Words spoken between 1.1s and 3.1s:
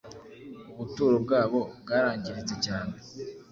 bwabo bwarangiritse cyane